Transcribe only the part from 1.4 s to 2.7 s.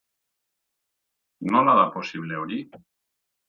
Nola da posible hori?